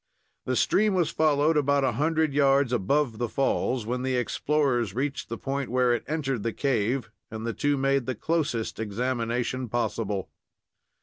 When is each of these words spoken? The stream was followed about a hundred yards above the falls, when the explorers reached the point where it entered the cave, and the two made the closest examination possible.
The 0.47 0.55
stream 0.55 0.95
was 0.95 1.11
followed 1.11 1.55
about 1.57 1.83
a 1.83 1.91
hundred 1.91 2.33
yards 2.33 2.73
above 2.73 3.19
the 3.19 3.29
falls, 3.29 3.85
when 3.85 4.01
the 4.01 4.15
explorers 4.17 4.95
reached 4.95 5.29
the 5.29 5.37
point 5.37 5.69
where 5.69 5.93
it 5.93 6.03
entered 6.07 6.41
the 6.41 6.53
cave, 6.53 7.11
and 7.29 7.45
the 7.45 7.53
two 7.53 7.77
made 7.77 8.07
the 8.07 8.15
closest 8.15 8.79
examination 8.79 9.69
possible. 9.69 10.31